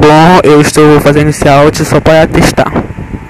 Bom, 0.00 0.40
eu 0.42 0.62
estou 0.62 0.98
fazendo 1.02 1.28
esse 1.28 1.46
áudio 1.46 1.84
só 1.84 2.00
para 2.00 2.26
testar. 2.26 2.72